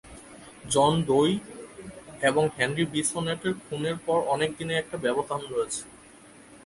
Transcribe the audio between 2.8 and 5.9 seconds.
বিসোনেটের খুনের পর অনেকদিনের একটা ব্যবধান রয়েছে।